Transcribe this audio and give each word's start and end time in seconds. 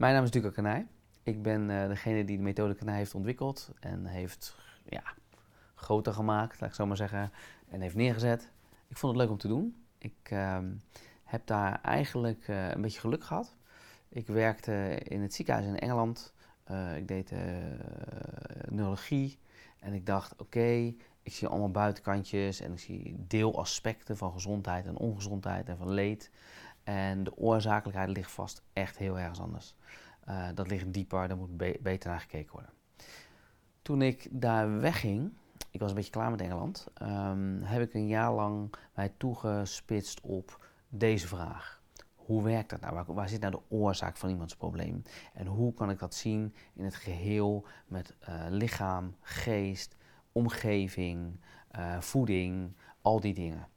Mijn 0.00 0.14
naam 0.14 0.24
is 0.24 0.30
Duco 0.30 0.50
Kanij. 0.50 0.86
Ik 1.22 1.42
ben 1.42 1.70
uh, 1.70 1.88
degene 1.88 2.24
die 2.24 2.36
de 2.36 2.42
methode 2.42 2.74
Kanij 2.74 2.96
heeft 2.96 3.14
ontwikkeld 3.14 3.70
en 3.80 4.06
heeft 4.06 4.56
ja, 4.84 5.02
groter 5.74 6.12
gemaakt, 6.12 6.60
laat 6.60 6.70
ik 6.70 6.76
zo 6.76 6.86
maar 6.86 6.96
zeggen, 6.96 7.32
en 7.68 7.80
heeft 7.80 7.94
neergezet. 7.94 8.50
Ik 8.88 8.96
vond 8.96 9.12
het 9.12 9.22
leuk 9.22 9.30
om 9.30 9.38
te 9.38 9.48
doen. 9.48 9.84
Ik 9.98 10.30
uh, 10.32 10.58
heb 11.24 11.46
daar 11.46 11.80
eigenlijk 11.82 12.48
uh, 12.48 12.70
een 12.70 12.80
beetje 12.80 13.00
geluk 13.00 13.24
gehad. 13.24 13.56
Ik 14.08 14.26
werkte 14.26 14.98
in 15.02 15.20
het 15.20 15.34
ziekenhuis 15.34 15.66
in 15.66 15.78
Engeland. 15.78 16.34
Uh, 16.70 16.96
ik 16.96 17.08
deed 17.08 17.32
neurologie 18.68 19.38
en 19.80 19.92
ik 19.92 20.06
dacht, 20.06 20.34
oké, 20.36 20.94
ik 21.22 21.32
zie 21.32 21.48
allemaal 21.48 21.70
buitenkantjes 21.70 22.60
en 22.60 22.72
ik 22.72 22.78
zie 22.78 23.14
deelaspecten 23.18 24.16
van 24.16 24.32
gezondheid 24.32 24.86
en 24.86 24.96
ongezondheid 24.96 25.68
en 25.68 25.76
van 25.76 25.90
leed. 25.90 26.30
En 26.84 27.24
de 27.24 27.36
oorzakelijkheid 27.36 28.08
ligt 28.08 28.30
vast 28.30 28.62
echt 28.72 28.98
heel 28.98 29.18
ergens 29.18 29.40
anders. 29.40 29.74
Uh, 30.28 30.48
dat 30.54 30.70
ligt 30.70 30.92
dieper, 30.92 31.28
daar 31.28 31.36
moet 31.36 31.56
be 31.56 31.78
beter 31.82 32.10
naar 32.10 32.20
gekeken 32.20 32.52
worden. 32.52 32.70
Toen 33.82 34.02
ik 34.02 34.28
daar 34.30 34.80
wegging, 34.80 35.32
ik 35.70 35.80
was 35.80 35.88
een 35.88 35.96
beetje 35.96 36.10
klaar 36.10 36.30
met 36.30 36.40
Engeland, 36.40 36.86
um, 37.02 37.62
heb 37.62 37.82
ik 37.82 37.94
een 37.94 38.06
jaar 38.06 38.32
lang 38.32 38.74
mij 38.94 39.12
toegespitst 39.16 40.20
op 40.20 40.66
deze 40.88 41.26
vraag. 41.26 41.82
Hoe 42.14 42.42
werkt 42.42 42.70
dat 42.70 42.80
nou? 42.80 43.04
Waar, 43.06 43.28
zit 43.28 43.40
nou 43.40 43.52
de 43.52 43.76
oorzaak 43.76 44.16
van 44.16 44.28
iemands 44.28 44.56
probleem? 44.56 45.02
En 45.34 45.46
hoe 45.46 45.74
kan 45.74 45.90
ik 45.90 45.98
dat 45.98 46.14
zien 46.14 46.54
in 46.74 46.84
het 46.84 46.94
geheel 46.94 47.66
met 47.86 48.14
uh, 48.28 48.44
lichaam, 48.48 49.14
geest, 49.20 49.96
omgeving, 50.32 51.40
uh, 51.78 52.00
voeding, 52.00 52.72
al 53.02 53.20
die 53.20 53.34
dingen? 53.34 53.68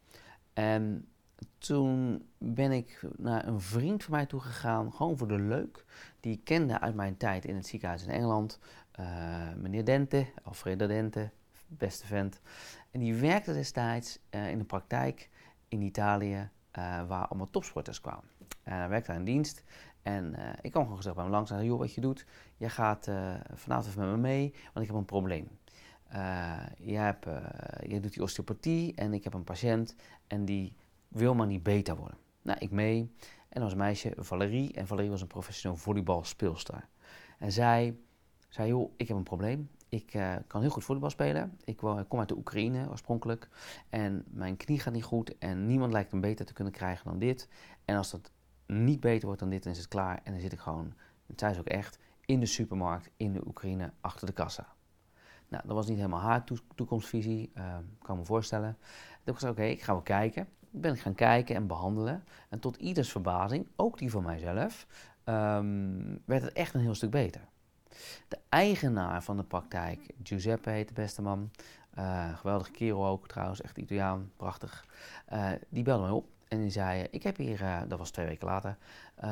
En 0.53 1.07
toen 1.57 2.25
ben 2.37 2.71
ik 2.71 3.01
naar 3.17 3.47
een 3.47 3.61
vriend 3.61 4.03
van 4.03 4.13
mij 4.13 4.25
toe 4.25 4.39
gegaan, 4.39 4.93
gewoon 4.93 5.17
voor 5.17 5.27
de 5.27 5.39
leuk. 5.39 5.85
Die 6.19 6.33
ik 6.33 6.43
kende 6.43 6.79
uit 6.79 6.95
mijn 6.95 7.17
tijd 7.17 7.45
in 7.45 7.55
het 7.55 7.67
ziekenhuis 7.67 8.03
in 8.03 8.09
Engeland. 8.09 8.59
Uh, 8.99 9.53
meneer 9.55 9.85
Dente, 9.85 10.25
Alfredo 10.43 10.87
Dente, 10.87 11.29
beste 11.67 12.07
vent. 12.07 12.41
En 12.91 12.99
die 12.99 13.13
werkte 13.13 13.53
destijds 13.53 14.19
uh, 14.31 14.49
in 14.49 14.57
de 14.57 14.63
praktijk 14.63 15.29
in 15.67 15.81
Italië, 15.81 16.35
uh, 16.35 16.49
waar 17.07 17.27
allemaal 17.27 17.49
topsporters 17.49 18.01
kwamen. 18.01 18.29
En 18.63 18.77
hij 18.77 18.89
werkte 18.89 19.11
aan 19.11 19.23
dienst. 19.23 19.63
En 20.01 20.35
ik 20.61 20.71
kwam 20.71 20.83
gewoon 20.83 20.97
gezegd 20.97 21.15
bij 21.15 21.23
hem 21.23 21.33
langs 21.33 21.49
zei, 21.49 21.65
joh, 21.65 21.79
wat 21.79 21.93
je 21.93 22.01
doet, 22.01 22.25
jij 22.57 22.69
gaat 22.69 23.09
vanavond 23.53 23.87
even 23.87 24.01
met 24.01 24.11
me 24.11 24.17
mee, 24.17 24.53
want 24.73 24.85
ik 24.85 24.91
heb 24.91 24.95
een 24.95 25.05
probleem. 25.05 25.47
jij, 26.77 27.03
hebt, 27.03 27.25
jij 27.87 27.99
doet 27.99 28.13
die 28.13 28.23
osteopathie 28.23 28.95
en 28.95 29.13
ik 29.13 29.23
heb 29.23 29.33
een 29.33 29.43
patiënt 29.43 29.95
en 30.27 30.45
die 30.45 30.75
wil 31.13 31.35
maar 31.35 31.47
niet 31.47 31.63
beter 31.63 31.95
worden. 31.95 32.17
Nou, 32.41 32.57
ik 32.59 32.71
mee. 32.71 33.15
En 33.49 33.61
een 33.61 33.77
meisje, 33.77 34.13
Valerie. 34.17 34.73
En 34.73 34.87
Valerie 34.87 35.09
was 35.09 35.21
een 35.21 35.27
professioneel 35.27 35.77
volleybalspeelster. 35.77 36.87
En 37.37 37.51
zij 37.51 37.97
zei, 38.49 38.67
joh, 38.67 38.91
ik 38.97 39.07
heb 39.07 39.17
een 39.17 39.23
probleem. 39.23 39.69
Ik 39.89 40.13
uh, 40.13 40.35
kan 40.47 40.61
heel 40.61 40.69
goed 40.69 40.83
voetbal 40.83 41.09
spelen. 41.09 41.59
Ik 41.63 41.77
kom 42.07 42.19
uit 42.19 42.27
de 42.27 42.37
Oekraïne 42.37 42.89
oorspronkelijk. 42.89 43.49
En 43.89 44.23
mijn 44.27 44.57
knie 44.57 44.79
gaat 44.79 44.93
niet 44.93 45.03
goed. 45.03 45.37
En 45.37 45.65
niemand 45.65 45.91
lijkt 45.91 46.11
hem 46.11 46.21
beter 46.21 46.45
te 46.45 46.53
kunnen 46.53 46.73
krijgen 46.73 47.05
dan 47.05 47.19
dit. 47.19 47.49
En 47.85 47.97
als 47.97 48.11
dat 48.11 48.31
niet 48.67 48.99
beter 48.99 49.25
wordt 49.25 49.39
dan 49.39 49.49
dit, 49.49 49.63
dan 49.63 49.71
is 49.71 49.77
het 49.77 49.87
klaar. 49.87 50.19
En 50.23 50.31
dan 50.31 50.41
zit 50.41 50.51
ik 50.51 50.59
gewoon, 50.59 50.93
ze 51.37 51.59
ook 51.59 51.67
echt, 51.67 51.99
in 52.25 52.39
de 52.39 52.45
supermarkt 52.45 53.09
in 53.17 53.33
de 53.33 53.47
Oekraïne 53.47 53.93
achter 54.01 54.27
de 54.27 54.33
kassa. 54.33 54.67
Nou, 55.47 55.63
dat 55.67 55.75
was 55.75 55.87
niet 55.87 55.97
helemaal 55.97 56.19
haar 56.19 56.43
toekomstvisie, 56.75 57.51
uh, 57.55 57.77
kan 58.01 58.17
me 58.17 58.25
voorstellen. 58.25 58.77
Toen 58.79 59.19
heb 59.23 59.33
ik 59.33 59.39
gezegd, 59.39 59.53
oké, 59.53 59.63
ik 59.63 59.81
ga 59.81 59.93
wel 59.93 60.01
kijken 60.01 60.47
ben 60.73 60.93
ik 60.93 60.99
gaan 60.99 61.15
kijken 61.15 61.55
en 61.55 61.67
behandelen. 61.67 62.23
En 62.49 62.59
tot 62.59 62.75
ieders 62.75 63.11
verbazing, 63.11 63.67
ook 63.75 63.97
die 63.97 64.11
van 64.11 64.23
mijzelf, 64.23 64.87
um, 65.25 66.21
werd 66.25 66.43
het 66.43 66.53
echt 66.53 66.73
een 66.73 66.81
heel 66.81 66.95
stuk 66.95 67.11
beter. 67.11 67.41
De 68.27 68.39
eigenaar 68.49 69.23
van 69.23 69.37
de 69.37 69.43
praktijk, 69.43 70.13
Giuseppe 70.23 70.69
heet 70.69 70.87
de 70.87 70.93
beste 70.93 71.21
man, 71.21 71.51
uh, 71.97 72.37
geweldige 72.37 72.71
kerel 72.71 73.05
ook 73.05 73.27
trouwens, 73.27 73.61
echt 73.61 73.77
Italiaan, 73.77 74.31
prachtig. 74.37 74.85
Uh, 75.33 75.51
die 75.69 75.83
belde 75.83 76.03
mij 76.03 76.11
op 76.11 76.25
en 76.47 76.61
die 76.61 76.69
zei, 76.69 77.07
ik 77.11 77.23
heb 77.23 77.37
hier, 77.37 77.61
uh, 77.61 77.81
dat 77.87 77.99
was 77.99 78.11
twee 78.11 78.25
weken 78.25 78.47
later, 78.47 78.77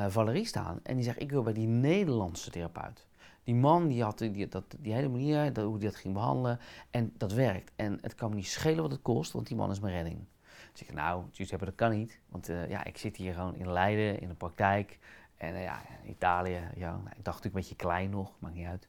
Valerie 0.08 0.46
staan. 0.46 0.80
En 0.82 0.94
die 0.94 1.04
zegt, 1.04 1.20
ik 1.20 1.30
wil 1.30 1.42
bij 1.42 1.52
die 1.52 1.66
Nederlandse 1.66 2.50
therapeut. 2.50 3.06
Die 3.44 3.54
man 3.54 3.88
die 3.88 4.02
had 4.02 4.18
die, 4.18 4.48
dat, 4.48 4.64
die 4.78 4.92
hele 4.92 5.08
manier, 5.08 5.52
dat, 5.52 5.64
hoe 5.64 5.76
hij 5.78 5.86
dat 5.86 5.96
ging 5.96 6.14
behandelen. 6.14 6.58
En 6.90 7.12
dat 7.16 7.32
werkt. 7.32 7.72
En 7.76 7.98
het 8.00 8.14
kan 8.14 8.30
me 8.30 8.36
niet 8.36 8.46
schelen 8.46 8.82
wat 8.82 8.90
het 8.90 9.02
kost, 9.02 9.32
want 9.32 9.46
die 9.46 9.56
man 9.56 9.70
is 9.70 9.80
mijn 9.80 9.94
redding. 9.94 10.24
Dus 10.72 10.82
ik 10.82 10.92
nou, 10.92 11.24
Giuseppe, 11.32 11.64
dat 11.64 11.74
kan 11.74 11.90
niet. 11.90 12.20
Want 12.28 12.48
uh, 12.48 12.68
ja, 12.68 12.84
ik 12.84 12.98
zit 12.98 13.16
hier 13.16 13.34
gewoon 13.34 13.56
in 13.56 13.72
Leiden, 13.72 14.20
in 14.20 14.28
de 14.28 14.34
praktijk. 14.34 14.98
En 15.36 15.54
uh, 15.54 15.62
ja, 15.62 15.80
Italië, 16.06 16.60
ja, 16.76 16.90
nou, 16.90 16.98
ik 16.98 17.24
dacht 17.24 17.24
natuurlijk 17.24 17.44
een 17.44 17.50
beetje 17.52 17.76
klein 17.76 18.10
nog, 18.10 18.32
maakt 18.38 18.54
niet 18.54 18.66
uit. 18.66 18.88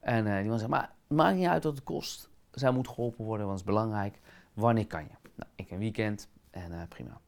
En 0.00 0.26
uh, 0.26 0.38
die 0.38 0.48
man 0.48 0.58
zegt, 0.58 0.70
maar 0.70 0.92
maakt 1.06 1.36
niet 1.36 1.46
uit 1.46 1.64
wat 1.64 1.74
het 1.74 1.84
kost. 1.84 2.30
Zij 2.50 2.70
moet 2.70 2.88
geholpen 2.88 3.24
worden, 3.24 3.46
want 3.46 3.58
het 3.58 3.68
is 3.68 3.74
belangrijk. 3.74 4.20
Wanneer 4.52 4.86
kan 4.86 5.02
je? 5.02 5.28
Nou, 5.34 5.50
ik 5.54 5.70
een 5.70 5.78
weekend 5.78 6.28
en 6.50 6.88
prima. 6.88 7.20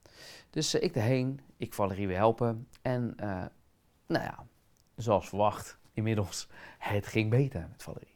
Dus 0.50 0.74
ik 0.74 0.96
erheen, 0.96 1.40
ik 1.56 1.74
Valerie 1.74 2.06
weer 2.06 2.16
helpen. 2.16 2.68
En 2.82 3.14
nou 4.06 4.24
ja, 4.24 4.46
zoals 4.96 5.28
verwacht, 5.28 5.78
inmiddels, 5.92 6.48
het 6.78 7.06
ging 7.06 7.30
beter 7.30 7.68
met 7.70 7.82
Valerie. 7.82 8.14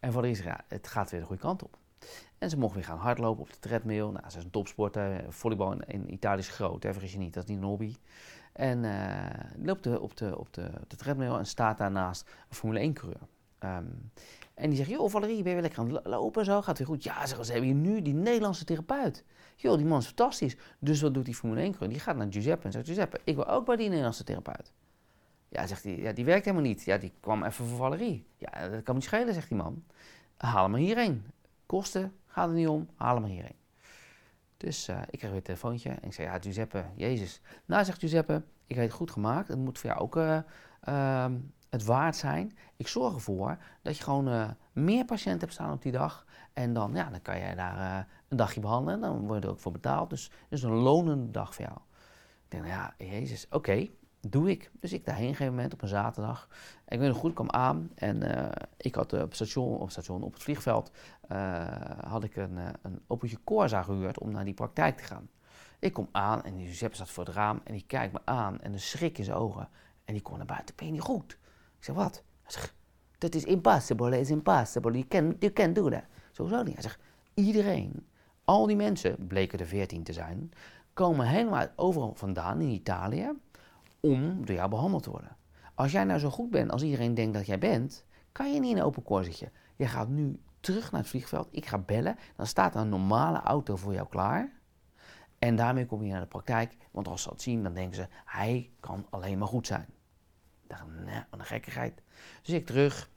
En 0.00 0.12
Valerie 0.12 0.34
zegt, 0.34 0.48
ja, 0.48 0.64
het 0.68 0.86
gaat 0.86 1.10
weer 1.10 1.20
de 1.20 1.26
goede 1.26 1.42
kant 1.42 1.62
op. 1.62 1.78
En 2.38 2.50
ze 2.50 2.58
mocht 2.58 2.74
weer 2.74 2.84
gaan 2.84 2.98
hardlopen 2.98 3.42
op 3.42 3.52
de 3.52 3.58
treadmill. 3.58 4.04
Nou, 4.04 4.30
ze 4.30 4.38
is 4.38 4.44
een 4.44 4.50
topsporter. 4.50 5.24
Volleybal 5.28 5.82
in, 5.86 6.12
Italië 6.12 6.38
is 6.38 6.48
groot, 6.48 6.82
hè, 6.82 6.92
vergis 6.92 7.12
je 7.12 7.18
niet. 7.18 7.34
Dat 7.34 7.42
is 7.42 7.48
niet 7.48 7.58
een 7.58 7.64
hobby. 7.64 7.94
En 8.52 8.84
uh, 8.84 9.26
loopt 9.56 9.84
de, 9.84 10.00
op, 10.00 10.16
de, 10.16 10.38
op, 10.38 10.52
de, 10.52 10.70
de 10.88 10.96
treadmill 10.96 11.34
en 11.34 11.46
staat 11.46 11.78
daarnaast 11.78 12.30
een 12.48 12.54
Formule 12.54 12.80
1 12.80 12.92
coureur. 12.92 13.20
Um, 13.64 14.10
en 14.54 14.68
die 14.68 14.78
zegt, 14.78 14.90
joh 14.90 15.10
Valerie, 15.10 15.42
ben 15.42 15.46
je 15.46 15.52
weer 15.52 15.62
lekker 15.62 15.78
aan 15.78 15.94
het 15.94 16.06
lopen 16.06 16.44
zo? 16.44 16.62
Gaat 16.62 16.78
weer 16.78 16.86
goed? 16.86 17.02
Ja, 17.02 17.26
ze, 17.26 17.34
hebben 17.34 17.62
hier 17.62 17.74
nu 17.74 18.02
die 18.02 18.14
Nederlandse 18.14 18.64
therapeut. 18.64 19.24
Joh, 19.56 19.76
die 19.76 19.86
man 19.86 19.98
is 19.98 20.06
fantastisch. 20.06 20.56
Dus 20.78 21.00
wat 21.00 21.14
doet 21.14 21.24
die 21.24 21.34
Formule 21.34 21.60
1 21.60 21.70
coureur? 21.70 21.90
Die 21.90 22.00
gaat 22.00 22.16
naar 22.16 22.26
Giuseppe 22.30 22.66
en 22.66 22.72
zegt, 22.72 22.86
Giuseppe, 22.86 23.20
ik 23.24 23.34
wil 23.34 23.48
ook 23.48 23.64
bij 23.66 23.76
die 23.76 23.88
Nederlandse 23.88 24.24
therapeut. 24.24 24.72
Ja, 25.48 25.66
zegt 25.66 25.84
hij, 25.84 25.96
ja, 25.96 26.12
die 26.12 26.24
werkt 26.24 26.44
helemaal 26.44 26.66
niet. 26.66 26.82
Ja, 26.84 26.98
die 26.98 27.12
kwam 27.20 27.44
even 27.44 27.66
voor 27.66 27.76
Valerie. 27.76 28.26
Ja, 28.36 28.68
dat 28.68 28.82
kan 28.82 28.94
me 28.94 29.00
niet 29.00 29.04
schelen, 29.04 29.34
zegt 29.34 29.48
die 29.48 29.56
man. 29.56 29.84
Haal 30.36 30.64
hem 30.64 30.74
hierheen. 30.74 31.24
Kosten, 31.66 32.12
Gaat 32.32 32.48
er 32.48 32.54
niet 32.54 32.68
om, 32.68 32.88
haal 32.94 33.14
hem 33.14 33.24
hierheen. 33.24 33.56
Dus 34.56 34.88
uh, 34.88 35.00
ik 35.10 35.18
kreeg 35.18 35.30
weer 35.30 35.38
een 35.38 35.42
telefoontje 35.42 35.90
en 35.90 36.02
ik 36.02 36.12
zei, 36.12 36.28
ja 36.28 36.38
Giuseppe, 36.40 36.84
Jezus. 36.94 37.40
Nou, 37.64 37.84
zegt 37.84 37.98
Giuseppe, 37.98 38.42
ik 38.66 38.76
heb 38.76 38.84
het 38.84 38.94
goed 38.94 39.10
gemaakt. 39.10 39.48
Het 39.48 39.58
moet 39.58 39.78
voor 39.78 39.90
jou 39.90 40.02
ook 40.02 40.16
uh, 40.16 40.38
uh, 40.88 41.26
het 41.70 41.84
waard 41.84 42.16
zijn. 42.16 42.56
Ik 42.76 42.88
zorg 42.88 43.14
ervoor 43.14 43.58
dat 43.82 43.96
je 43.96 44.02
gewoon 44.02 44.28
eh, 44.28 44.48
meer 44.72 45.04
patiënten 45.04 45.40
hebt 45.40 45.52
staan 45.52 45.72
op 45.72 45.82
die 45.82 45.92
dag. 45.92 46.26
En 46.52 46.72
dan, 46.72 46.94
ja, 46.94 47.10
dan 47.10 47.22
kan 47.22 47.38
jij 47.38 47.54
daar 47.54 48.06
een 48.28 48.36
dagje 48.36 48.60
behandelen. 48.60 49.00
Dan 49.00 49.26
word 49.26 49.40
je 49.40 49.46
er 49.46 49.52
ook 49.52 49.60
voor 49.60 49.72
betaald. 49.72 50.10
Dus 50.10 50.24
het 50.24 50.58
is 50.58 50.62
een 50.62 50.72
lonende 50.72 51.30
dag 51.30 51.54
voor 51.54 51.64
jou. 51.64 51.76
Ik 52.44 52.48
denk, 52.48 52.62
nou 52.62 52.74
ja, 52.74 52.94
Jezus, 53.06 53.46
oké 53.50 53.88
doe 54.28 54.50
ik. 54.50 54.70
Dus 54.80 54.92
ik 54.92 55.04
daarheen 55.04 55.28
een 55.28 55.34
gegeven 55.34 55.54
moment 55.54 55.72
op 55.72 55.82
een 55.82 55.88
zaterdag. 55.88 56.48
Ik 56.88 56.98
weet 56.98 57.08
nog 57.08 57.16
goed, 57.16 57.28
ik 57.28 57.34
kwam 57.34 57.50
aan 57.50 57.90
en 57.94 58.22
uh, 58.22 58.48
ik 58.76 58.94
had 58.94 59.12
op 59.12 59.34
station, 59.34 59.78
op 59.78 59.90
station, 59.90 60.22
op 60.22 60.32
het 60.32 60.42
vliegveld, 60.42 60.90
uh, 61.32 61.66
had 62.04 62.24
ik 62.24 62.36
een, 62.36 62.56
een 62.82 63.00
Opeltje 63.06 63.38
Corsa 63.44 63.82
gehuurd 63.82 64.18
om 64.18 64.30
naar 64.30 64.44
die 64.44 64.54
praktijk 64.54 64.96
te 64.96 65.04
gaan. 65.04 65.28
Ik 65.78 65.92
kom 65.92 66.08
aan 66.12 66.42
en 66.42 66.56
die 66.56 66.66
Giuseppe 66.66 66.94
staat 66.94 67.10
voor 67.10 67.24
het 67.24 67.34
raam 67.34 67.60
en 67.64 67.72
die 67.72 67.84
kijkt 67.86 68.12
me 68.12 68.20
aan 68.24 68.60
en 68.60 68.72
de 68.72 68.78
schrik 68.78 69.18
in 69.18 69.24
zijn 69.24 69.36
ogen. 69.36 69.68
En 70.04 70.12
die 70.12 70.22
komt 70.22 70.36
naar 70.36 70.46
buiten, 70.46 70.74
ben 70.76 70.86
je 70.86 70.92
niet 70.92 71.00
goed? 71.00 71.32
Ik 71.78 71.84
zeg, 71.84 71.94
wat? 71.94 72.22
Hij 72.42 72.52
zegt, 72.52 72.74
dat 73.18 73.34
is 73.34 73.44
impossible, 73.44 74.20
is 74.20 74.30
impossible, 74.30 74.92
you 74.92 75.06
can't, 75.06 75.36
you 75.38 75.52
can't 75.52 75.74
do 75.74 75.88
that. 75.88 76.04
Zo 76.32 76.62
niet. 76.62 76.74
Hij 76.74 76.82
zegt, 76.82 76.98
iedereen, 77.34 78.06
al 78.44 78.66
die 78.66 78.76
mensen, 78.76 79.26
bleken 79.26 79.58
er 79.58 79.66
veertien 79.66 80.02
te 80.02 80.12
zijn, 80.12 80.50
komen 80.92 81.26
helemaal 81.26 81.66
overal 81.76 82.14
vandaan 82.14 82.60
in 82.60 82.68
Italië 82.68 83.32
om 84.06 84.46
door 84.46 84.54
jou 84.54 84.68
behandeld 84.68 85.02
te 85.02 85.10
worden. 85.10 85.36
Als 85.74 85.92
jij 85.92 86.04
nou 86.04 86.18
zo 86.18 86.30
goed 86.30 86.50
bent 86.50 86.70
als 86.70 86.82
iedereen 86.82 87.14
denkt 87.14 87.34
dat 87.34 87.46
jij 87.46 87.58
bent, 87.58 88.04
kan 88.32 88.52
je 88.52 88.60
niet 88.60 88.70
in 88.70 88.76
een 88.76 88.82
open 88.82 89.02
koor 89.02 89.24
zitten. 89.24 89.52
Je 89.76 89.86
gaat 89.86 90.08
nu 90.08 90.40
terug 90.60 90.90
naar 90.90 91.00
het 91.00 91.10
vliegveld, 91.10 91.48
ik 91.50 91.66
ga 91.66 91.78
bellen, 91.78 92.16
dan 92.36 92.46
staat 92.46 92.74
een 92.74 92.88
normale 92.88 93.40
auto 93.40 93.76
voor 93.76 93.92
jou 93.92 94.08
klaar. 94.08 94.52
En 95.38 95.56
daarmee 95.56 95.86
kom 95.86 96.02
je 96.02 96.10
naar 96.10 96.20
de 96.20 96.26
praktijk, 96.26 96.76
want 96.90 97.08
als 97.08 97.22
ze 97.22 97.28
dat 97.28 97.42
zien, 97.42 97.62
dan 97.62 97.74
denken 97.74 97.94
ze, 97.94 98.06
hij 98.24 98.70
kan 98.80 99.06
alleen 99.10 99.38
maar 99.38 99.48
goed 99.48 99.66
zijn. 99.66 99.86
Ik 100.62 100.68
dacht, 100.68 100.84
nee, 101.04 101.22
wat 101.30 101.40
een 101.40 101.46
gekkigheid. 101.46 102.02
Dus 102.42 102.54
ik 102.54 102.66
terug, 102.66 103.10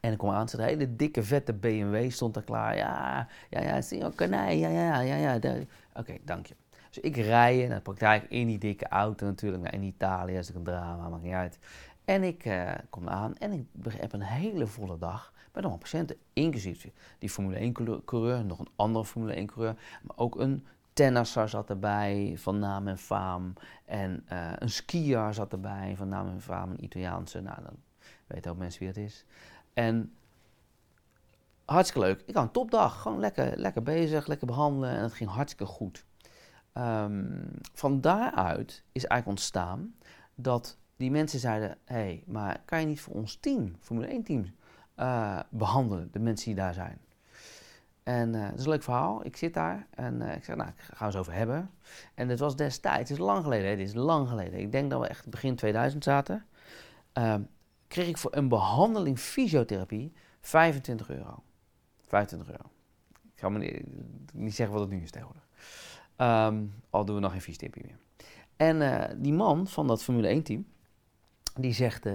en 0.00 0.12
ik 0.12 0.18
kom 0.18 0.30
aan, 0.30 0.48
een 0.52 0.60
hele 0.60 0.96
dikke 0.96 1.22
vette 1.22 1.52
BMW 1.52 2.10
stond 2.10 2.36
er 2.36 2.42
klaar. 2.42 2.76
Ja, 2.76 3.28
ja, 3.50 3.60
ja, 3.60 3.80
signor 3.80 4.14
Canai, 4.14 4.58
ja, 4.58 4.68
ja, 4.68 5.00
ja, 5.00 5.16
ja. 5.16 5.54
Oké, 5.94 6.18
dank 6.24 6.46
je. 6.46 6.54
Dus 6.94 7.02
ik 7.02 7.16
rij 7.16 7.66
naar 7.66 7.76
de 7.76 7.82
praktijk 7.82 8.30
in 8.30 8.46
die 8.46 8.58
dikke 8.58 8.88
auto 8.88 9.26
natuurlijk. 9.26 9.62
Nou, 9.62 9.74
in 9.74 9.82
Italië 9.82 10.36
is 10.36 10.46
het 10.46 10.56
een 10.56 10.62
drama, 10.62 11.08
maakt 11.08 11.22
niet 11.22 11.32
uit. 11.32 11.58
En 12.04 12.22
ik 12.22 12.44
uh, 12.44 12.72
kom 12.90 13.08
aan 13.08 13.36
en 13.36 13.52
ik 13.52 13.66
heb 13.88 14.12
een 14.12 14.22
hele 14.22 14.66
volle 14.66 14.98
dag 14.98 15.32
met 15.52 15.62
allemaal 15.62 15.78
patiënten. 15.78 16.16
Inclusief 16.32 16.88
die 17.18 17.30
Formule 17.30 17.56
1 17.56 18.04
coureur, 18.04 18.44
nog 18.44 18.58
een 18.58 18.68
andere 18.76 19.04
Formule 19.04 19.34
1 19.34 19.46
coureur. 19.46 19.74
Maar 20.02 20.16
ook 20.16 20.40
een 20.40 20.66
tennisser 20.92 21.48
zat 21.48 21.70
erbij 21.70 22.34
van 22.36 22.58
naam 22.58 22.88
en 22.88 22.98
faam. 22.98 23.52
En 23.84 24.26
uh, 24.32 24.52
een 24.58 24.70
skier 24.70 25.34
zat 25.34 25.52
erbij 25.52 25.94
van 25.96 26.08
naam 26.08 26.28
en 26.28 26.40
faam, 26.40 26.70
een 26.70 26.84
Italiaanse. 26.84 27.40
Nou, 27.40 27.62
dan 27.62 27.76
weten 28.26 28.50
ook 28.50 28.58
mensen 28.58 28.78
wie 28.78 28.88
het 28.88 28.96
is. 28.96 29.24
En 29.72 30.12
hartstikke 31.64 32.06
leuk. 32.06 32.22
Ik 32.26 32.34
had 32.34 32.44
een 32.44 32.50
topdag. 32.50 33.02
Gewoon 33.02 33.20
lekker, 33.20 33.58
lekker 33.58 33.82
bezig, 33.82 34.26
lekker 34.26 34.46
behandelen. 34.46 34.90
En 34.90 35.02
het 35.02 35.12
ging 35.12 35.30
hartstikke 35.30 35.72
goed. 35.72 36.04
Um, 36.78 37.50
van 37.72 38.00
daaruit 38.00 38.82
is 38.92 39.04
eigenlijk 39.04 39.26
ontstaan 39.26 39.94
dat 40.34 40.78
die 40.96 41.10
mensen 41.10 41.38
zeiden: 41.38 41.78
hé, 41.84 41.94
hey, 41.94 42.22
maar 42.26 42.62
kan 42.64 42.80
je 42.80 42.86
niet 42.86 43.00
voor 43.00 43.14
ons 43.14 43.36
team, 43.36 43.76
Formule 43.80 44.06
1 44.06 44.22
team, 44.22 44.54
uh, 44.96 45.40
behandelen, 45.48 46.08
de 46.12 46.18
mensen 46.18 46.46
die 46.46 46.54
daar 46.54 46.74
zijn? 46.74 46.98
En 48.02 48.34
uh, 48.34 48.48
dat 48.48 48.58
is 48.58 48.64
een 48.64 48.70
leuk 48.70 48.82
verhaal. 48.82 49.24
Ik 49.24 49.36
zit 49.36 49.54
daar 49.54 49.86
en 49.90 50.20
uh, 50.20 50.34
ik 50.34 50.44
zeg, 50.44 50.56
nou, 50.56 50.68
ik 50.68 50.80
ga 50.94 51.06
eens 51.06 51.16
over 51.16 51.32
hebben. 51.32 51.70
En 52.14 52.28
het 52.28 52.38
was 52.38 52.56
destijds, 52.56 53.10
het 53.10 53.18
is 53.18 53.24
lang 53.24 53.42
geleden, 53.42 53.70
het 53.70 53.78
is 53.78 53.94
lang 53.94 54.28
geleden. 54.28 54.60
Ik 54.60 54.72
denk 54.72 54.90
dat 54.90 55.00
we 55.00 55.06
echt 55.06 55.28
begin 55.28 55.56
2000 55.56 56.04
zaten. 56.04 56.46
Uh, 57.18 57.34
kreeg 57.88 58.08
ik 58.08 58.18
voor 58.18 58.36
een 58.36 58.48
behandeling 58.48 59.18
fysiotherapie 59.18 60.12
25 60.40 61.10
euro. 61.10 61.42
25 62.06 62.50
euro. 62.50 62.70
Ik 63.34 63.40
ga 63.40 63.48
niet, 63.48 63.82
niet 64.32 64.54
zeggen 64.54 64.76
wat 64.76 64.84
het 64.84 64.94
nu 64.94 65.02
is 65.02 65.10
tegenwoordig. 65.10 65.48
Um, 66.16 66.74
al 66.90 67.04
doen 67.04 67.14
we 67.14 67.20
nog 67.20 67.32
geen 67.32 67.40
fysiotherapie 67.40 67.84
meer. 67.84 67.98
En 68.56 68.80
uh, 68.80 69.22
die 69.22 69.32
man 69.32 69.66
van 69.66 69.86
dat 69.86 70.02
Formule 70.02 70.28
1 70.28 70.42
team, 70.42 70.66
die 71.54 71.72
zegt, 71.72 72.06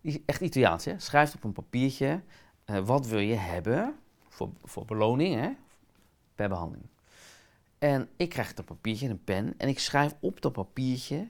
is 0.00 0.18
echt 0.24 0.40
Italiaans, 0.40 0.84
hè? 0.84 0.98
schrijft 0.98 1.34
op 1.34 1.44
een 1.44 1.52
papiertje, 1.52 2.22
uh, 2.66 2.78
wat 2.78 3.06
wil 3.06 3.18
je 3.18 3.34
hebben 3.34 3.94
voor, 4.28 4.50
voor 4.64 4.84
beloning 4.84 5.34
hè? 5.34 5.50
per 6.34 6.48
behandeling. 6.48 6.88
En 7.78 8.08
ik 8.16 8.28
krijg 8.28 8.54
dat 8.54 8.64
papiertje, 8.64 9.08
een 9.08 9.24
pen, 9.24 9.54
en 9.58 9.68
ik 9.68 9.78
schrijf 9.78 10.14
op 10.20 10.40
dat 10.40 10.52
papiertje, 10.52 11.28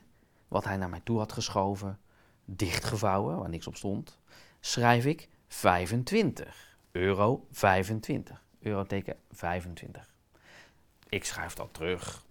wat 0.48 0.64
hij 0.64 0.76
naar 0.76 0.88
mij 0.88 1.00
toe 1.04 1.18
had 1.18 1.32
geschoven, 1.32 1.98
dichtgevouwen, 2.44 3.38
waar 3.38 3.48
niks 3.48 3.66
op 3.66 3.76
stond, 3.76 4.18
schrijf 4.60 5.04
ik 5.04 5.28
25 5.48 6.76
euro 6.92 7.46
25. 7.50 8.42
Euro 8.60 8.84
teken 8.84 9.16
25. 9.30 10.10
Ik 11.08 11.24
schrijf 11.24 11.54
dat 11.54 11.68
terug. 11.72 12.24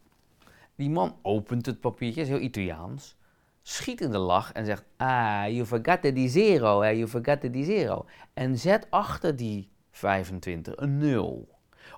Die 0.75 0.89
man 0.89 1.15
opent 1.21 1.65
het 1.65 1.79
papiertje, 1.79 2.21
is 2.21 2.27
heel 2.27 2.39
Italiaans, 2.39 3.15
schiet 3.61 4.01
in 4.01 4.11
de 4.11 4.17
lach 4.17 4.51
en 4.51 4.65
zegt: 4.65 4.83
Ah, 4.97 5.45
you 5.47 5.65
forgot 5.65 6.01
the 6.01 6.27
zero, 6.27 6.81
hè, 6.81 6.89
you 6.89 7.07
forgot 7.07 7.41
the 7.41 7.63
zero. 7.63 8.05
En 8.33 8.57
zet 8.57 8.87
achter 8.89 9.35
die 9.35 9.69
25 9.91 10.73
een 10.77 10.97
0. 10.97 11.47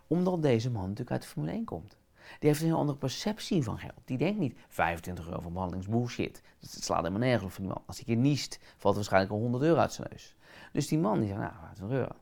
Omdat 0.08 0.42
deze 0.42 0.72
man 0.72 0.82
natuurlijk 0.82 1.12
uit 1.12 1.22
de 1.22 1.28
Formule 1.28 1.52
1 1.52 1.66
komt. 1.66 1.98
Die 2.40 2.50
heeft 2.50 2.62
een 2.62 2.68
heel 2.68 2.78
andere 2.78 2.98
perceptie 2.98 3.64
van 3.64 3.78
geld. 3.78 4.02
Die 4.06 4.18
denkt 4.18 4.40
niet 4.40 4.58
25 4.68 5.28
euro 5.28 5.42
voor 5.42 5.52
behandelingsbullshit. 5.52 6.42
Dat 6.60 6.70
slaat 6.70 6.98
helemaal 6.98 7.20
nergens 7.20 7.44
op 7.44 7.52
van 7.52 7.64
die 7.64 7.74
man. 7.74 7.84
Als 7.86 7.96
hij 7.96 8.06
keer 8.06 8.16
niest, 8.16 8.60
valt 8.78 8.96
waarschijnlijk 8.96 9.34
al 9.34 9.40
100 9.40 9.64
euro 9.64 9.80
uit 9.80 9.94
zijn 9.94 10.08
neus. 10.12 10.36
Dus 10.72 10.88
die 10.88 11.00
man 11.00 11.20
die 11.20 11.28
zegt, 11.28 11.40
nou, 11.40 11.54
25 11.54 11.98
euro. 11.98 12.16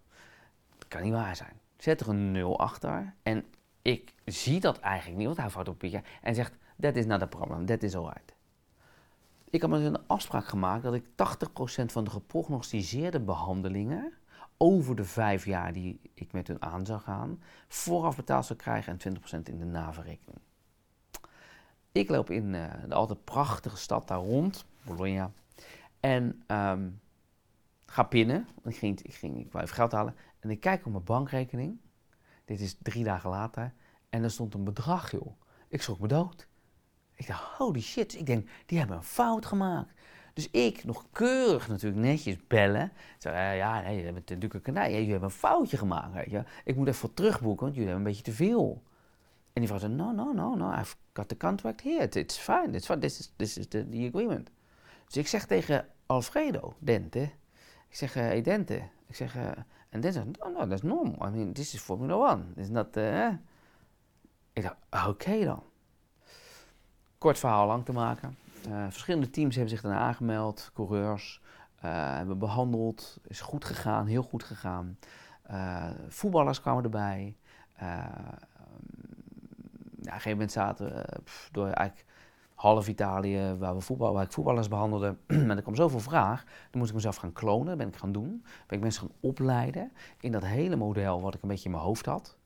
Dat 0.78 0.88
kan 0.88 1.02
niet 1.02 1.14
waar 1.14 1.36
zijn. 1.36 1.60
Zet 1.78 2.02
er 2.02 2.10
een 2.10 2.32
0 2.32 2.60
achter. 2.60 3.14
En 3.24 3.46
ik 3.88 4.14
zie 4.26 4.60
dat 4.60 4.80
eigenlijk 4.80 5.18
niet, 5.18 5.26
want 5.26 5.38
hij 5.38 5.50
vouwt 5.50 5.68
op 5.68 5.84
een 5.84 6.04
en 6.22 6.36
zegt, 6.36 6.54
that 6.80 6.96
is 6.96 7.06
not 7.06 7.22
a 7.22 7.26
problem, 7.26 7.66
that 7.66 7.84
is 7.84 7.96
alright. 7.96 8.36
Ik 9.50 9.62
heb 9.62 9.70
me 9.70 9.78
een 9.78 10.08
afspraak 10.08 10.46
gemaakt 10.46 10.84
dat 10.84 10.94
ik 10.94 11.06
80% 11.06 11.86
van 11.86 12.04
de 12.04 12.10
geprognosticeerde 12.10 13.20
behandelingen 13.20 14.14
over 14.58 14.96
de 14.96 15.04
vijf 15.04 15.46
jaar 15.46 15.74
die 15.74 16.00
ik 16.14 16.32
met 16.32 16.48
hun 16.48 16.62
aan 16.62 16.86
zou 16.86 17.00
gaan, 17.00 17.42
vooraf 17.68 18.16
betaald 18.16 18.46
zou 18.46 18.60
krijgen 18.60 19.00
en 19.00 19.18
20% 19.40 19.44
in 19.44 19.58
de 19.58 19.66
naverrekening. 19.66 20.40
Ik 21.92 22.10
loop 22.10 22.30
in 22.30 22.54
uh, 22.54 22.74
de 22.88 22.96
altijd 22.96 23.24
prachtige 23.24 23.78
stad 23.78 24.08
daar 24.08 24.20
rond, 24.20 24.66
Bologna, 24.82 25.32
en 26.00 26.44
um, 26.48 27.00
ga 27.86 28.04
pinnen. 28.04 28.48
Ik 28.64 28.76
ging, 28.76 29.02
ik, 29.02 29.14
ging, 29.14 29.40
ik 29.40 29.52
wou 29.52 29.64
even 29.64 29.76
geld 29.76 29.92
halen 29.92 30.16
en 30.40 30.50
ik 30.50 30.60
kijk 30.60 30.86
op 30.86 30.92
mijn 30.92 31.04
bankrekening. 31.04 31.80
Dit 32.48 32.60
is 32.60 32.76
drie 32.82 33.04
dagen 33.04 33.30
later 33.30 33.74
en 34.10 34.24
er 34.24 34.32
stond 34.32 34.54
een 34.54 34.64
bedrag, 34.64 35.12
joh. 35.12 35.42
Ik 35.68 35.82
schrok 35.82 36.00
me 36.00 36.08
dood. 36.08 36.48
Ik 37.16 37.28
dacht, 37.28 37.58
holy 37.58 37.82
shit. 37.82 38.14
Ik 38.14 38.26
denk, 38.26 38.50
die 38.66 38.78
hebben 38.78 38.98
een 38.98 39.04
fout 39.04 39.46
gemaakt. 39.46 39.94
Dus 40.34 40.50
ik 40.52 40.84
nog 40.84 41.06
keurig 41.12 41.68
natuurlijk 41.68 42.02
netjes 42.02 42.48
bellen. 42.48 42.92
Zeg, 43.18 43.34
uh, 43.34 43.58
ja, 43.58 43.82
nee, 43.82 43.98
je 43.98 44.04
hebt 44.04 44.16
natuurlijk 44.16 44.54
een 44.54 44.62
kanaal. 44.62 44.90
Jullie 44.90 45.12
hebben 45.12 45.30
een 45.30 45.36
foutje 45.36 45.78
gemaakt, 45.78 46.14
weet 46.14 46.30
je. 46.30 46.44
Ik 46.64 46.76
moet 46.76 46.88
even 46.88 47.14
terugboeken, 47.14 47.64
want 47.64 47.76
jullie 47.76 47.90
hebben 47.90 48.06
een 48.06 48.14
beetje 48.14 48.32
te 48.32 48.38
veel. 48.38 48.84
En 49.54 49.62
die 49.62 49.68
vrouw 49.68 49.80
zei, 49.80 49.94
no, 49.94 50.12
no, 50.12 50.34
no, 50.34 50.56
no, 50.56 50.80
I've 50.80 50.96
got 51.14 51.28
the 51.28 51.38
contract 51.38 51.84
here. 51.84 52.10
It's 52.10 52.38
fine, 52.38 52.70
it's 52.72 52.86
fine. 52.86 53.00
This 53.00 53.20
is, 53.20 53.34
this 53.36 53.58
is 53.58 53.68
the, 53.68 54.10
agreement. 54.14 54.50
Dus 55.06 55.18
ik 55.18 55.28
zeg 55.28 55.46
tegen 55.46 55.88
Alfredo, 56.06 56.76
Dente. 56.80 57.22
Ik 57.90 57.96
zeg, 57.96 58.16
uh, 58.16 58.24
hey 58.24 58.42
Dente. 58.42 58.82
Ik 59.08 59.16
zeg, 59.16 59.36
uh, 59.90 59.96
en 59.96 60.02
Dente 60.02 60.12
zegt, 60.12 60.40
no, 60.40 60.60
no, 60.60 60.68
that's 60.68 60.82
normal. 60.82 61.28
I 61.28 61.32
mean, 61.32 61.54
this 61.54 61.74
is 61.74 61.82
Formula 61.82 62.32
One. 62.32 62.44
It's 62.56 62.70
not, 62.70 62.98
uh, 62.98 63.30
Ik 64.54 64.64
dacht, 64.64 64.76
oké 64.90 65.08
okay 65.08 65.44
dan. 65.44 65.64
Kort 67.18 67.40
verhaal 67.40 67.68
lang 67.68 67.86
te 67.86 67.92
maken. 67.92 68.38
Uh, 68.68 68.86
verschillende 68.90 69.30
teams 69.30 69.56
hebben 69.56 69.74
zich 69.74 69.82
daarna 69.82 70.00
aangemeld, 70.00 70.72
coureurs, 70.74 71.42
uh, 71.86 72.16
hebben 72.16 72.38
behandeld, 72.38 73.18
is 73.28 73.42
goed 73.42 73.66
gegaan, 73.66 74.06
heel 74.06 74.24
goed 74.24 74.44
gegaan. 74.44 74.98
Uh, 75.52 75.90
voetballers 76.08 76.62
kwamen 76.62 76.84
erbij. 76.84 77.38
op 77.76 77.84
een 80.04 80.14
gegeven 80.14 80.32
moment 80.32 80.52
zaten 80.52 81.06
pff, 81.24 81.50
door 81.52 81.68
eigenlijk 81.68 82.08
half 82.58 82.88
Italië, 82.88 83.56
waar, 83.60 83.78
we 83.78 84.22
ik 84.22 84.32
voetballers 84.32 84.68
behandelde. 84.68 85.16
maar 85.46 85.56
er 85.56 85.62
kwam 85.62 85.76
zoveel 85.76 86.00
vraag, 86.00 86.44
dan 86.44 86.80
moest 86.80 86.90
ik 86.90 86.96
mezelf 86.96 87.16
gaan 87.16 87.34
klonen, 87.34 87.78
ben 87.78 87.88
ik 87.88 87.96
gaan 87.96 88.12
doen. 88.12 88.44
Ben 88.68 88.78
ik 88.78 88.84
mensen 88.84 89.02
gaan 89.02 89.16
opleiden 89.20 89.92
in 90.20 90.32
dat 90.32 90.46
hele 90.46 90.76
model 90.76 91.22
wat 91.22 91.34
ik 91.34 91.42
een 91.42 91.50
beetje 91.50 91.66
in 91.66 91.72
mijn 91.72 91.84
hoofd 91.84 92.06
had. 92.06 92.38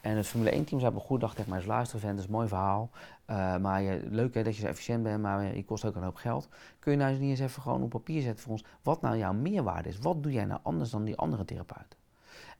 En 0.00 0.16
het 0.16 0.26
Formule 0.26 0.50
1 0.50 0.64
team 0.64 0.80
zei 0.80 0.94
goed, 0.94 1.20
dacht 1.20 1.38
ik 1.38 1.46
maar 1.46 1.58
eens 1.58 1.66
luisteren 1.66 2.00
vent, 2.00 2.12
dat 2.12 2.24
is 2.24 2.30
een 2.30 2.36
mooi 2.36 2.48
verhaal. 2.48 2.90
Uh, 3.30 3.56
maar 3.56 3.82
je, 3.82 4.02
leuk 4.10 4.34
hè, 4.34 4.42
dat 4.42 4.54
je 4.54 4.60
zo 4.60 4.66
efficiënt 4.66 5.02
bent, 5.02 5.22
maar 5.22 5.56
je 5.56 5.64
kost 5.64 5.84
ook 5.84 5.96
een 5.96 6.02
hoop 6.02 6.14
geld. 6.14 6.48
Kun 6.78 6.92
je 6.92 6.98
nou 6.98 7.10
eens 7.10 7.20
niet 7.20 7.30
eens 7.30 7.40
even 7.40 7.62
gewoon 7.62 7.82
op 7.82 7.90
papier 7.90 8.22
zetten 8.22 8.42
voor 8.42 8.52
ons, 8.52 8.64
wat 8.82 9.00
nou 9.00 9.16
jouw 9.16 9.32
meerwaarde 9.32 9.88
is? 9.88 9.98
Wat 9.98 10.22
doe 10.22 10.32
jij 10.32 10.44
nou 10.44 10.60
anders 10.62 10.90
dan 10.90 11.04
die 11.04 11.16
andere 11.16 11.44
therapeuten? 11.44 12.03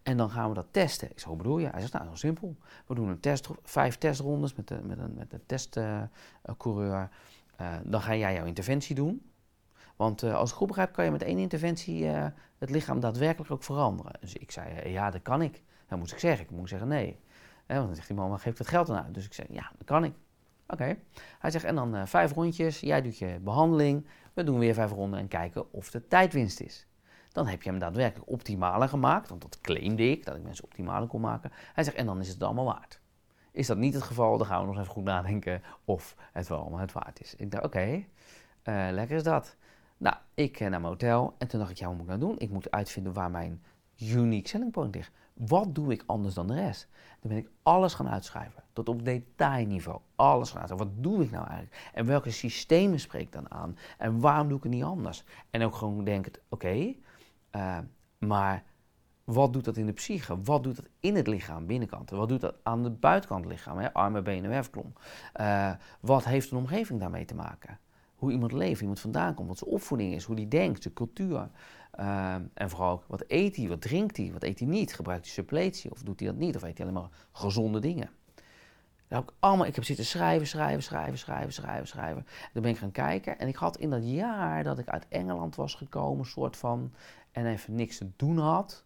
En 0.05 0.17
dan 0.17 0.31
gaan 0.31 0.49
we 0.49 0.55
dat 0.55 0.67
testen. 0.71 1.11
Ik 1.11 1.19
zeg, 1.19 1.29
hoe 1.29 1.37
bedoel 1.37 1.59
je? 1.59 1.69
Hij 1.69 1.81
zegt, 1.81 1.93
nou, 1.93 2.05
heel 2.05 2.17
simpel. 2.17 2.57
We 2.87 2.95
doen 2.95 3.09
een 3.09 3.21
test, 3.21 3.49
vijf 3.63 3.99
testrondes 3.99 4.55
met, 4.55 4.69
de, 4.69 4.81
met 4.83 4.99
een, 4.99 5.15
met 5.15 5.33
een 5.33 5.47
testcoureur. 5.47 7.09
Uh, 7.61 7.75
dan 7.85 8.01
ga 8.01 8.15
jij 8.15 8.35
jouw 8.35 8.45
interventie 8.45 8.95
doen. 8.95 9.31
Want 9.97 10.23
uh, 10.23 10.35
als 10.35 10.51
ik 10.51 10.57
goed 10.57 10.67
begrijp, 10.67 10.93
kan 10.93 11.05
je 11.05 11.11
met 11.11 11.23
één 11.23 11.39
interventie 11.39 12.07
het 12.59 12.71
lichaam 12.71 13.01
daadwerkelijk 13.01 13.51
ook 13.51 13.63
veranderen. 13.63 14.13
Dus 14.21 14.35
ik 14.35 14.51
zei, 14.51 14.89
ja, 14.89 15.11
dat 15.11 15.23
kan 15.23 15.43
ik. 15.43 15.63
Dan 15.89 15.99
moest 15.99 16.13
ik 16.13 16.19
zeggen, 16.19 16.45
ik 16.45 16.51
moet 16.51 16.69
zeggen 16.69 16.89
nee. 16.89 17.19
want 17.67 17.87
dan 17.87 17.95
zegt 17.95 18.09
die 18.09 18.17
man, 18.17 18.29
maar 18.29 18.39
geef 18.39 18.59
het 18.59 18.69
geld 18.69 18.87
dan? 18.87 19.05
Dus 19.13 19.25
ik 19.25 19.33
zeg, 19.33 19.47
ja, 19.51 19.71
dat 19.77 19.87
kan 19.87 20.05
ik. 20.05 20.15
Oké. 20.67 20.97
Hij 21.39 21.51
zegt, 21.51 21.65
en 21.65 21.75
dan 21.75 22.09
vijf 22.09 22.33
rondjes, 22.33 22.81
jij 22.81 23.03
doet 23.03 23.19
je 23.19 23.39
behandeling, 23.43 24.07
we 24.33 24.45
doen 24.45 24.59
weer 24.59 24.75
vijf 24.75 24.91
ronden 24.91 25.21
en 25.21 25.29
kijken 25.29 25.73
of 25.73 25.91
de 25.91 26.07
tijdwinst 26.07 26.61
is. 26.61 26.87
Dan 27.35 27.47
heb 27.47 27.63
je 27.63 27.71
hem 27.71 27.79
daadwerkelijk 27.79 28.31
optimaler 28.31 28.89
gemaakt, 28.89 29.29
want 29.29 29.43
dat 29.43 29.61
claimde 29.61 30.11
ik, 30.11 30.25
dat 30.25 30.37
ik 30.37 30.43
mensen 30.43 30.65
optimaler 30.65 31.09
kon 31.09 31.21
maken. 31.21 31.51
Hij 31.73 31.85
zegt, 31.85 31.97
en 31.97 32.07
dan 32.07 32.21
is 32.21 32.29
het 32.29 32.43
allemaal 32.43 32.65
waard. 32.65 33.01
Is 33.51 33.67
dat 33.67 33.77
niet 33.77 33.95
het 33.95 34.03
geval, 34.03 34.39
dan 34.39 34.47
gaan 34.47 34.61
we 34.61 34.67
nog 34.67 34.79
even 34.79 34.93
goed 34.93 35.05
nadenken 35.05 35.63
of 35.85 36.17
het 36.33 36.49
wel 36.49 36.59
allemaal 36.61 36.79
het 36.79 36.93
waard 36.93 37.21
is. 37.21 37.35
Ik 37.35 37.51
dacht, 37.51 37.65
oké, 37.65 38.05
eh, 38.63 38.87
lekker 38.91 39.17
is 39.17 39.23
dat. 39.23 39.57
Nou, 39.97 40.17
ik 40.35 40.61
naar 40.61 40.71
mijn 40.71 40.83
hotel 40.83 41.35
en 41.39 41.49
toen 41.49 41.59
dacht 41.59 41.71
ik, 41.71 41.79
ja, 41.79 41.87
wat 41.87 41.95
moet 41.95 42.03
ik 42.03 42.09
nou 42.09 42.21
doen? 42.21 42.39
Ik 42.39 42.51
moet 42.51 42.71
uitvinden 42.71 43.13
waar 43.13 43.31
mijn 43.31 43.63
unique 43.99 44.49
selling 44.49 44.73
point 44.73 44.95
ligt. 44.95 45.13
Wat 45.35 45.75
doe 45.75 45.93
ik 45.93 46.03
anders 46.07 46.35
dan 46.35 46.47
de 46.47 46.55
rest? 46.55 46.89
Dan 47.21 47.31
ben 47.31 47.39
ik 47.39 47.51
alles 47.63 47.95
gaan 47.95 48.09
uitschrijven, 48.09 48.63
tot 48.73 48.89
op 48.89 49.05
detailniveau. 49.05 50.01
Alles 50.15 50.51
gaan 50.51 50.61
uitschrijven. 50.61 50.87
Wat 50.87 51.03
doe 51.05 51.23
ik 51.23 51.31
nou 51.31 51.47
eigenlijk? 51.47 51.91
En 51.93 52.07
welke 52.07 52.31
systemen 52.31 53.01
spreek 53.01 53.23
ik 53.23 53.33
dan 53.33 53.51
aan? 53.51 53.77
En 53.99 54.21
waarom 54.21 54.49
doe 54.49 54.57
ik 54.57 54.63
het 54.63 54.73
niet 54.73 54.85
anders? 54.85 55.25
En 55.51 55.63
ook 55.63 55.75
gewoon 55.75 56.05
denken, 56.05 56.33
oké, 56.49 56.95
uh, 57.57 57.79
maar 58.19 58.65
wat 59.25 59.53
doet 59.53 59.65
dat 59.65 59.77
in 59.77 59.87
de 59.87 59.93
psyche? 59.93 60.43
Wat 60.43 60.63
doet 60.63 60.77
dat 60.77 60.89
in 61.01 61.17
het 61.17 61.27
lichaam, 61.27 61.67
binnenkant? 61.67 62.11
Wat 62.11 62.29
doet 62.29 62.41
dat 62.41 62.55
aan 62.63 62.83
de 62.83 62.91
buitenkant 62.91 63.47
lichaam, 63.47 63.79
hè? 63.79 63.93
armen, 63.93 64.25
benen, 64.25 64.51
werfklom? 64.51 64.93
Uh, 65.41 65.73
wat 66.01 66.25
heeft 66.25 66.51
een 66.51 66.59
omgeving 66.59 67.01
daarmee 67.01 67.25
te 67.25 67.35
maken? 67.35 67.79
Hoe 68.15 68.33
iemand 68.33 68.53
leeft, 68.53 68.81
iemand 68.81 69.01
vandaan 69.01 69.35
komt, 69.35 69.49
wat 69.49 69.59
zijn 69.59 69.71
opvoeding 69.71 70.15
is, 70.15 70.25
hoe 70.25 70.37
die 70.37 70.49
denkt, 70.49 70.83
zijn 70.83 70.95
cultuur. 70.95 71.51
Uh, 72.01 72.35
en 72.55 72.71
vooral 72.71 73.03
wat 73.07 73.25
eet 73.27 73.57
hij, 73.57 73.69
wat 73.69 73.81
drinkt 73.81 74.17
hij, 74.17 74.33
wat 74.33 74.43
eet 74.43 74.59
hij 74.59 74.69
niet? 74.69 74.95
Gebruikt 74.95 75.25
hij 75.25 75.35
suppletie 75.35 75.91
of 75.91 76.03
doet 76.03 76.21
hij 76.21 76.29
dat 76.29 76.39
niet? 76.39 76.57
Of 76.57 76.63
eet 76.63 76.79
hij 76.79 76.87
alleen 76.87 77.01
maar 77.01 77.11
gezonde 77.33 77.81
dingen? 77.81 78.11
Dat 79.09 79.19
heb 79.19 79.29
ik, 79.29 79.35
allemaal, 79.39 79.67
ik 79.67 79.75
heb 79.75 79.85
zitten 79.85 80.05
schrijven, 80.05 80.47
schrijven, 80.47 80.83
schrijven, 80.83 81.19
schrijven, 81.19 81.53
schrijven, 81.53 81.87
schrijven. 81.87 82.27
Dan 82.53 82.63
ben 82.63 82.71
ik 82.71 82.79
gaan 82.79 82.91
kijken 82.91 83.39
en 83.39 83.49
ik 83.49 83.57
had 83.57 83.77
in 83.77 83.91
dat 83.91 84.11
jaar 84.11 84.65
dat 84.65 84.79
ik 84.79 84.89
uit 84.89 85.09
Engeland 85.09 85.57
was 85.57 85.75
gekomen, 85.75 86.27
soort 86.27 86.57
van, 86.57 86.93
en 87.33 87.47
even 87.47 87.75
niks 87.75 87.99
te 87.99 88.11
doen 88.17 88.39
had, 88.39 88.85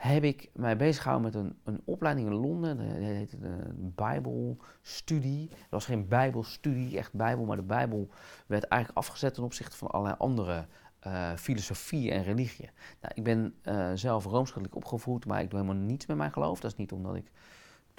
heb 0.00 0.24
ik 0.24 0.50
mij 0.52 0.76
bezig 0.76 1.02
gehouden 1.02 1.32
met 1.32 1.42
een, 1.42 1.58
een 1.64 1.82
opleiding 1.84 2.26
in 2.28 2.34
Londen. 2.34 2.76
Dat 2.76 2.86
heette 2.86 3.36
een 3.40 3.92
Bijbelstudie. 3.94 5.48
Dat 5.48 5.58
was 5.70 5.84
geen 5.84 6.08
Bijbelstudie, 6.08 6.98
echt 6.98 7.12
Bijbel, 7.12 7.44
maar 7.44 7.56
de 7.56 7.62
Bijbel 7.62 8.08
werd 8.46 8.64
eigenlijk 8.64 9.00
afgezet 9.00 9.34
ten 9.34 9.42
opzichte 9.42 9.76
van 9.76 9.90
allerlei 9.90 10.16
andere 10.18 10.66
uh, 11.06 11.34
filosofie 11.36 12.10
en 12.10 12.22
religie. 12.22 12.70
Nou, 13.00 13.14
ik 13.14 13.24
ben 13.24 13.54
uh, 13.64 13.90
zelf 13.94 14.24
rooms-katholiek 14.24 14.76
opgevoed, 14.76 15.26
maar 15.26 15.40
ik 15.40 15.50
doe 15.50 15.60
helemaal 15.60 15.82
niets 15.82 16.06
met 16.06 16.16
mijn 16.16 16.32
geloof. 16.32 16.60
Dat 16.60 16.70
is 16.70 16.76
niet 16.76 16.92
omdat 16.92 17.14
ik 17.14 17.30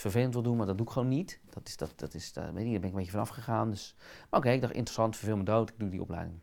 vervelend 0.02 0.34
wil 0.34 0.44
doen, 0.44 0.58
maar 0.58 0.66
dat 0.66 0.78
doe 0.78 0.86
ik 0.86 0.92
gewoon 0.92 1.08
niet. 1.08 1.40
Dat 1.50 1.68
is, 1.68 1.78
dat, 1.78 1.94
dat 1.96 2.14
is, 2.14 2.34
daar, 2.34 2.54
weet 2.54 2.66
je, 2.66 2.72
daar 2.72 2.80
ben 2.80 2.90
ik 2.90 2.96
een 2.96 3.00
beetje 3.00 3.12
vanaf 3.12 3.30
gegaan. 3.30 3.70
Dus, 3.70 3.96
maar 4.30 4.40
oké, 4.40 4.50
ik 4.50 4.62
dacht 4.62 4.74
interessant, 4.74 5.16
verveel 5.16 5.38
me 5.38 5.44
dood, 5.44 5.70
ik 5.70 5.80
doe 5.80 5.90
die 5.90 6.02
opleiding. 6.02 6.40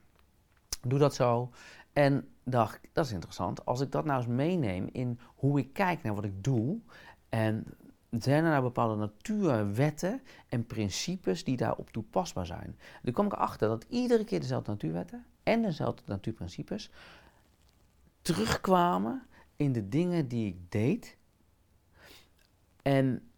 Doe 0.80 0.98
dat 0.98 1.14
zo. 1.14 1.50
En 1.92 2.28
dacht, 2.44 2.80
dat 2.92 3.04
is 3.04 3.12
interessant. 3.12 3.64
Als 3.64 3.80
ik 3.80 3.92
dat 3.92 4.04
nou 4.04 4.18
eens 4.18 4.28
meeneem 4.28 4.88
in 4.92 5.20
hoe 5.34 5.58
ik 5.58 5.72
kijk 5.72 6.02
naar 6.02 6.14
wat 6.14 6.24
ik 6.24 6.44
doe. 6.44 6.78
En 7.28 7.64
zijn 8.10 8.44
er 8.44 8.50
nou 8.50 8.62
bepaalde 8.62 8.96
natuurwetten 8.96 10.22
en 10.48 10.66
principes 10.66 11.44
die 11.44 11.56
daarop 11.56 11.90
toepasbaar 11.90 12.46
zijn? 12.46 12.78
Dan 13.02 13.12
kom 13.12 13.26
ik 13.26 13.32
erachter 13.32 13.68
dat 13.68 13.86
iedere 13.88 14.24
keer 14.24 14.40
dezelfde 14.40 14.70
natuurwetten 14.70 15.26
en 15.42 15.62
dezelfde 15.62 16.02
natuurprincipes 16.06 16.90
terugkwamen 18.22 19.26
in 19.56 19.72
de 19.72 19.88
dingen 19.88 20.28
die 20.28 20.46
ik 20.46 20.70
deed. 20.70 21.16
En 22.82 23.28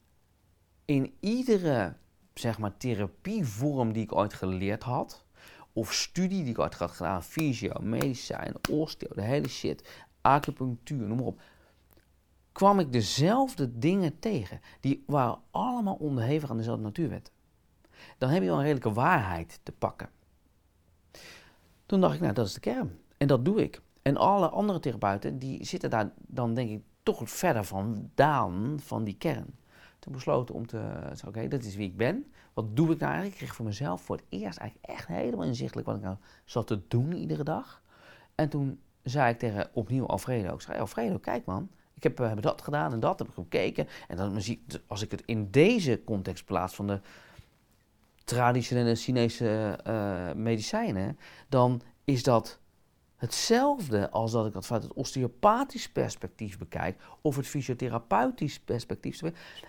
in 0.90 1.14
iedere 1.20 1.96
zeg 2.34 2.58
maar, 2.58 2.76
therapievorm 2.76 3.92
die 3.92 4.02
ik 4.02 4.14
ooit 4.14 4.34
geleerd 4.34 4.82
had, 4.82 5.24
of 5.72 5.92
studie 5.92 6.42
die 6.42 6.52
ik 6.52 6.58
ooit 6.58 6.74
had 6.74 6.90
gedaan, 6.90 7.22
fysio, 7.22 7.80
medicijn, 7.80 8.54
osteo, 8.70 9.08
de 9.14 9.22
hele 9.22 9.48
shit, 9.48 9.88
acupunctuur, 10.20 11.06
noem 11.06 11.16
maar 11.16 11.26
op, 11.26 11.40
kwam 12.52 12.78
ik 12.78 12.92
dezelfde 12.92 13.78
dingen 13.78 14.18
tegen. 14.18 14.60
Die 14.80 15.04
waren 15.06 15.38
allemaal 15.50 15.94
onderhevig 15.94 16.50
aan 16.50 16.56
dezelfde 16.56 16.82
natuurwetten. 16.82 17.34
Dan 18.18 18.28
heb 18.28 18.42
je 18.42 18.48
wel 18.48 18.56
een 18.56 18.62
redelijke 18.62 18.92
waarheid 18.92 19.60
te 19.62 19.72
pakken. 19.72 20.10
Toen 21.86 22.00
dacht 22.00 22.14
ik, 22.14 22.20
nou, 22.20 22.32
dat 22.32 22.46
is 22.46 22.54
de 22.54 22.60
kern. 22.60 22.98
En 23.16 23.26
dat 23.26 23.44
doe 23.44 23.62
ik. 23.62 23.80
En 24.02 24.16
alle 24.16 24.48
andere 24.48 24.80
therapeuten, 24.80 25.38
die 25.38 25.64
zitten 25.64 25.90
daar 25.90 26.12
dan 26.16 26.54
denk 26.54 26.70
ik 26.70 26.82
toch 27.02 27.30
verder 27.30 27.64
vandaan 27.64 28.80
van 28.80 29.04
die 29.04 29.16
kern. 29.16 29.58
Toen 30.00 30.12
besloten 30.12 30.54
om 30.54 30.66
te 30.66 30.76
zeggen, 31.08 31.28
oké, 31.28 31.48
dat 31.48 31.62
is 31.62 31.76
wie 31.76 31.86
ik 31.86 31.96
ben. 31.96 32.32
Wat 32.52 32.76
doe 32.76 32.90
ik 32.90 32.98
nou 32.98 33.12
eigenlijk? 33.12 33.32
Ik 33.32 33.38
kreeg 33.38 33.54
voor 33.54 33.64
mezelf 33.64 34.02
voor 34.02 34.16
het 34.16 34.24
eerst 34.28 34.58
eigenlijk 34.58 34.90
echt 34.90 35.06
helemaal 35.06 35.46
inzichtelijk 35.46 35.86
wat 35.86 35.96
ik 35.96 36.02
nou 36.02 36.16
zat 36.44 36.66
te 36.66 36.80
doen 36.88 37.12
iedere 37.12 37.44
dag. 37.44 37.82
En 38.34 38.48
toen 38.48 38.80
zei 39.02 39.32
ik 39.32 39.38
tegen 39.38 39.70
opnieuw 39.72 40.06
Alfredo, 40.06 40.54
ik 40.54 40.60
zei, 40.60 40.78
Alfredo, 40.78 41.18
kijk 41.18 41.44
man, 41.44 41.70
ik 41.94 42.02
heb, 42.02 42.20
uh, 42.20 42.28
heb 42.28 42.42
dat 42.42 42.62
gedaan 42.62 42.92
en 42.92 43.00
dat, 43.00 43.18
heb 43.18 43.28
ik 43.28 43.34
gekeken. 43.34 43.88
En 44.08 44.16
dan 44.16 44.40
zie 44.40 44.62
ik, 44.66 44.80
als 44.86 45.02
ik 45.02 45.10
het 45.10 45.22
in 45.26 45.50
deze 45.50 46.00
context 46.04 46.44
plaats 46.44 46.74
van 46.74 46.86
de 46.86 47.00
traditionele 48.24 48.94
Chinese 48.94 49.78
uh, 49.86 50.32
medicijnen, 50.32 51.18
dan 51.48 51.82
is 52.04 52.22
dat 52.22 52.58
hetzelfde 53.20 54.10
als 54.10 54.32
dat 54.32 54.46
ik 54.46 54.52
dat 54.52 54.66
vanuit 54.66 54.84
het 54.84 54.92
osteopathisch 54.92 55.88
perspectief 55.88 56.58
bekijk 56.58 57.00
of 57.20 57.36
het 57.36 57.46
fysiotherapeutisch 57.46 58.60
perspectief. 58.60 59.20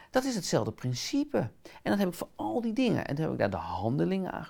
Dat 0.10 0.24
is 0.24 0.36
hetzelfde 0.36 0.72
principe. 0.72 1.38
En 1.64 1.92
dat 1.92 1.98
heb 1.98 2.08
ik 2.08 2.14
voor 2.14 2.30
al 2.36 2.62
die 2.62 2.74
dingen. 2.74 3.06
En 3.06 3.16
toen 3.16 3.24
heb 3.24 3.34
ik 3.34 3.40
daar 3.40 3.50
de 3.50 3.58
handelingen 3.58 4.32
aan 4.32 4.48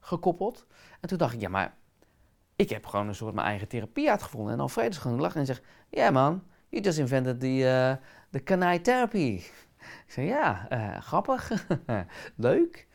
gekoppeld. 0.00 0.66
En 1.00 1.08
toen 1.08 1.18
dacht 1.18 1.34
ik, 1.34 1.40
ja, 1.40 1.48
maar 1.48 1.74
ik 2.56 2.70
heb 2.70 2.86
gewoon 2.86 3.08
een 3.08 3.14
soort 3.14 3.34
mijn 3.34 3.46
eigen 3.46 3.68
therapie 3.68 4.10
uitgevonden. 4.10 4.52
En 4.52 4.60
Alfredo 4.60 4.88
is 4.88 4.98
gewoon 4.98 5.20
lachen 5.20 5.40
en 5.40 5.46
zegt, 5.46 5.62
ja 5.90 6.10
man, 6.10 6.42
you 6.68 6.82
just 6.82 6.98
invented 6.98 7.40
the, 7.40 7.46
uh, 7.46 8.40
the 8.44 8.80
therapy. 8.82 9.42
Ik 9.78 10.04
zei, 10.06 10.26
ja, 10.26 10.66
uh, 10.72 11.00
grappig, 11.00 11.66
leuk. 12.36 12.88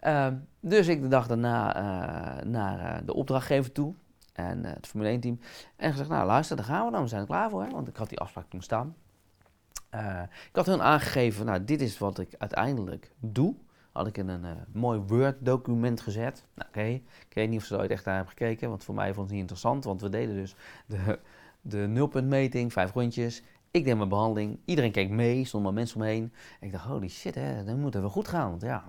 Uh, 0.00 0.26
dus 0.60 0.88
ik 0.88 1.02
de 1.02 1.08
dag 1.08 1.26
daarna 1.26 1.76
uh, 1.76 2.44
naar 2.44 3.04
de 3.04 3.14
opdrachtgever 3.14 3.72
toe 3.72 3.94
en 4.32 4.64
het 4.64 4.86
Formule 4.86 5.16
1-team. 5.16 5.40
En 5.76 5.90
gezegd, 5.90 6.08
nou 6.08 6.26
luister, 6.26 6.56
daar 6.56 6.64
gaan 6.64 6.86
we 6.86 6.92
dan, 6.92 7.02
we 7.02 7.08
zijn 7.08 7.20
er 7.20 7.26
klaar 7.26 7.50
voor. 7.50 7.62
Hè? 7.62 7.70
Want 7.70 7.88
ik 7.88 7.96
had 7.96 8.08
die 8.08 8.18
afspraak 8.18 8.48
toen 8.48 8.62
staan. 8.62 8.96
ik 10.48 10.56
had 10.56 10.66
hun 10.66 10.82
aangegeven, 10.82 11.46
nou 11.46 11.64
dit 11.64 11.80
is 11.80 11.98
wat 11.98 12.18
ik 12.18 12.34
uiteindelijk 12.38 13.12
doe. 13.18 13.54
Had 13.92 14.06
ik 14.06 14.18
in 14.18 14.28
een 14.28 14.46
mooi 14.72 14.98
Word-document 14.98 16.00
gezet. 16.00 16.44
Nou, 16.54 16.68
oké, 16.68 16.86
ik 17.28 17.34
weet 17.34 17.48
niet 17.48 17.58
of 17.58 17.64
ze 17.64 17.78
ooit 17.78 17.90
echt 17.90 18.04
naar 18.04 18.14
hebben 18.14 18.32
gekeken, 18.36 18.68
want 18.68 18.84
voor 18.84 18.94
mij 18.94 19.06
vond 19.06 19.20
het 19.20 19.30
niet 19.30 19.40
interessant. 19.40 19.84
Want 19.84 20.00
we 20.00 20.08
deden 20.08 20.34
dus 20.34 20.56
de 20.86 21.18
de 21.62 21.78
nulpuntmeting, 21.78 22.72
vijf 22.72 22.92
rondjes. 22.92 23.42
Ik 23.70 23.84
deed 23.84 23.96
mijn 23.96 24.08
behandeling. 24.08 24.58
Iedereen 24.64 24.92
keek 24.92 25.10
mee, 25.10 25.44
stonden 25.44 25.74
mensen 25.74 25.96
omheen. 25.96 26.32
En 26.60 26.66
ik 26.66 26.72
dacht, 26.72 26.84
holy 26.84 27.08
shit, 27.08 27.34
hè, 27.34 27.64
dan 27.64 27.80
moet 27.80 27.92
het 27.92 28.02
wel 28.02 28.10
goed 28.10 28.28
gaan. 28.28 28.50
Want 28.50 28.62
ja, 28.62 28.84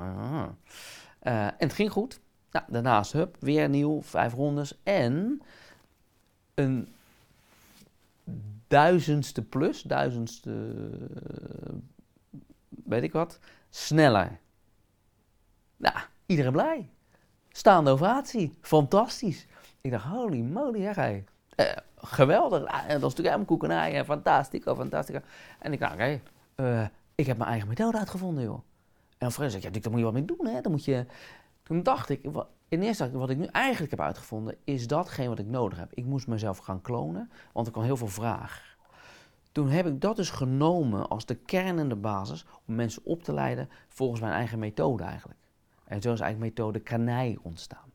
en 1.19 1.53
het 1.57 1.73
ging 1.73 1.91
goed. 1.91 2.21
Nou, 2.53 2.65
daarnaast, 2.67 3.11
hup, 3.11 3.37
weer 3.39 3.69
nieuw, 3.69 4.01
vijf 4.01 4.33
rondes. 4.33 4.79
En 4.83 5.41
een 6.53 6.95
duizendste 8.67 9.41
plus, 9.41 9.81
duizendste, 9.81 10.75
weet 12.67 13.03
ik 13.03 13.11
wat, 13.11 13.39
sneller. 13.69 14.39
Nou, 15.77 15.95
iedereen 16.25 16.51
blij. 16.51 16.89
Staande 17.49 17.91
ovatie. 17.91 18.57
Fantastisch. 18.61 19.47
Ik 19.81 19.91
dacht, 19.91 20.05
holy 20.05 20.41
moly, 20.41 20.81
hè, 20.81 20.93
gij. 20.93 21.23
Uh, 21.55 21.65
geweldig. 21.97 22.65
Ah, 22.65 22.79
dat 22.79 22.87
is 22.87 23.01
natuurlijk 23.01 23.17
helemaal 23.17 23.45
koekenij 23.45 23.93
en 23.93 24.05
fantastico, 24.05 24.75
fantastico. 24.75 25.19
En 25.59 25.73
ik 25.73 25.79
dacht, 25.79 25.93
oké, 25.93 26.21
uh, 26.55 26.87
ik 27.15 27.25
heb 27.25 27.37
mijn 27.37 27.49
eigen 27.49 27.67
methode 27.67 27.97
uitgevonden, 27.97 28.43
joh. 28.43 28.61
En 29.17 29.31
Fred 29.31 29.51
zei, 29.51 29.63
ja, 29.63 29.69
daar 29.69 29.91
moet 29.91 29.99
je 29.99 30.05
wat 30.05 30.13
mee 30.13 30.25
doen, 30.25 30.47
hè. 30.47 30.61
Dan 30.61 30.71
moet 30.71 30.85
je... 30.85 31.05
Toen 31.63 31.83
dacht 31.83 32.09
ik, 32.09 32.23
in 32.23 32.31
eerste 32.69 32.87
instantie, 32.87 33.17
wat 33.17 33.29
ik 33.29 33.37
nu 33.37 33.45
eigenlijk 33.45 33.91
heb 33.91 34.01
uitgevonden, 34.01 34.55
is 34.63 34.87
datgene 34.87 35.27
wat 35.27 35.39
ik 35.39 35.47
nodig 35.47 35.77
heb. 35.77 35.93
Ik 35.93 36.05
moest 36.05 36.27
mezelf 36.27 36.57
gaan 36.57 36.81
klonen, 36.81 37.31
want 37.53 37.67
ik 37.67 37.75
had 37.75 37.83
heel 37.83 37.97
veel 37.97 38.07
vraag. 38.07 38.77
Toen 39.51 39.69
heb 39.69 39.87
ik 39.87 40.01
dat 40.01 40.15
dus 40.15 40.29
genomen 40.29 41.09
als 41.09 41.25
de 41.25 41.35
kern 41.35 41.79
en 41.79 41.89
de 41.89 41.95
basis 41.95 42.45
om 42.65 42.75
mensen 42.75 43.05
op 43.05 43.23
te 43.23 43.33
leiden 43.33 43.69
volgens 43.87 44.21
mijn 44.21 44.33
eigen 44.33 44.59
methode 44.59 45.03
eigenlijk. 45.03 45.39
En 45.83 46.01
zo 46.01 46.13
is 46.13 46.19
eigenlijk 46.19 46.55
methode 46.55 46.79
kanij 46.79 47.37
ontstaan. 47.41 47.91